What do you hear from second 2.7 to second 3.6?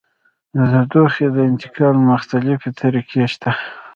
طریقې شته.